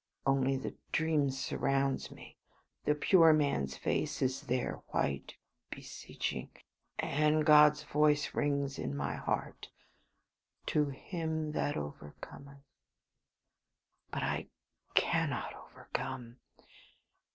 [0.25, 2.35] Only the dream surrounds me;
[2.85, 5.35] the pure man's face is there, white,
[5.69, 6.49] beseeching,
[6.97, 9.69] and God's voice rings in my heart
[10.65, 12.63] "To him that overcometh."
[14.09, 14.47] But I
[14.95, 16.37] cannot overcome.